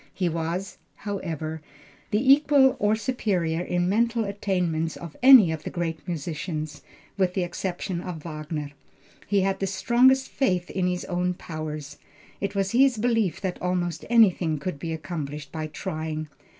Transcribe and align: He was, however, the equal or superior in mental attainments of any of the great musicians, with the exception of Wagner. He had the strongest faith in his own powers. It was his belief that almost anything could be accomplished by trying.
He 0.15 0.27
was, 0.29 0.79
however, 0.95 1.61
the 2.09 2.33
equal 2.33 2.75
or 2.79 2.95
superior 2.95 3.61
in 3.61 3.87
mental 3.87 4.25
attainments 4.25 4.95
of 4.97 5.15
any 5.21 5.51
of 5.51 5.61
the 5.61 5.69
great 5.69 5.99
musicians, 6.07 6.81
with 7.19 7.35
the 7.35 7.43
exception 7.43 8.01
of 8.01 8.23
Wagner. 8.23 8.71
He 9.27 9.41
had 9.41 9.59
the 9.59 9.67
strongest 9.67 10.29
faith 10.29 10.71
in 10.71 10.87
his 10.87 11.05
own 11.05 11.35
powers. 11.35 11.99
It 12.39 12.55
was 12.55 12.71
his 12.71 12.97
belief 12.97 13.41
that 13.41 13.61
almost 13.61 14.03
anything 14.09 14.57
could 14.57 14.79
be 14.79 14.91
accomplished 14.91 15.51
by 15.51 15.67
trying. 15.67 16.29